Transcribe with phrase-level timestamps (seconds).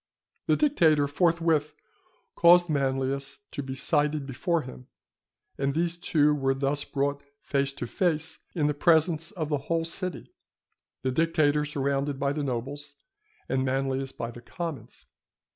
[0.47, 1.75] The dictator, forthwith,
[2.33, 4.87] caused Manlius to be cited before him;
[5.59, 9.85] and these two were thus brought face to face in the presence of the whole
[9.85, 10.33] city,
[11.03, 12.95] the dictator surrounded by the nobles,
[13.47, 15.05] and Manlius by the commons.